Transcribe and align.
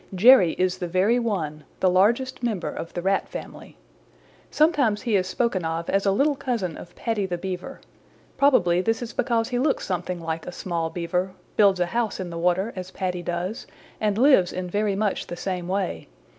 "Jerry 0.15 0.53
is 0.53 0.79
the 0.79 0.87
very 0.87 1.19
one, 1.19 1.63
the 1.79 1.87
largest 1.87 2.41
member 2.41 2.71
of 2.71 2.91
the 2.95 3.03
Rat 3.03 3.29
family. 3.29 3.77
Sometimes 4.49 5.03
he 5.03 5.15
is 5.15 5.27
spoken 5.27 5.63
of 5.63 5.91
as 5.91 6.07
a 6.07 6.11
little 6.11 6.33
cousin 6.33 6.75
of 6.75 6.95
Paddy 6.95 7.27
the 7.27 7.37
Beaver. 7.37 7.79
Probably 8.35 8.81
this 8.81 9.03
is 9.03 9.13
because 9.13 9.49
he 9.49 9.59
looks 9.59 9.85
something 9.85 10.19
like 10.19 10.47
a 10.47 10.51
small 10.51 10.89
Beaver, 10.89 11.33
builds 11.55 11.79
a 11.79 11.85
house 11.85 12.19
in 12.19 12.31
the 12.31 12.39
water 12.39 12.73
as 12.75 12.89
Paddy 12.89 13.21
does, 13.21 13.67
and 13.99 14.17
lives 14.17 14.51
in 14.51 14.67
very 14.71 14.95
much 14.95 15.27
the 15.27 15.37
same 15.37 15.67
way. 15.67 16.07